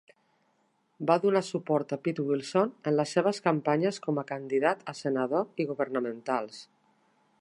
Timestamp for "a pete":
1.97-2.25